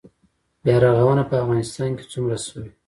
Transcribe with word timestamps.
بیا 0.63 0.77
رغونه 0.83 1.23
په 1.29 1.35
افغانستان 1.43 1.89
کې 1.97 2.05
څومره 2.11 2.37
شوې؟ 2.45 2.67